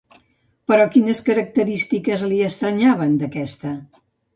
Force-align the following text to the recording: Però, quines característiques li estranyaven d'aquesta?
Però, 0.71 0.87
quines 0.95 1.21
característiques 1.29 2.27
li 2.33 2.43
estranyaven 2.51 3.19
d'aquesta? 3.23 3.81